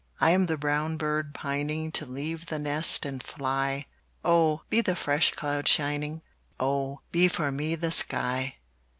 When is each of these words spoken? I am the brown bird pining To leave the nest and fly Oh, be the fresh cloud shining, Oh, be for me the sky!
I 0.19 0.31
am 0.31 0.47
the 0.47 0.57
brown 0.57 0.97
bird 0.97 1.31
pining 1.35 1.91
To 1.91 2.07
leave 2.07 2.47
the 2.47 2.57
nest 2.57 3.05
and 3.05 3.21
fly 3.21 3.85
Oh, 4.25 4.63
be 4.71 4.81
the 4.81 4.95
fresh 4.95 5.29
cloud 5.33 5.67
shining, 5.67 6.23
Oh, 6.59 7.01
be 7.11 7.27
for 7.27 7.51
me 7.51 7.75
the 7.75 7.91
sky! 7.91 8.55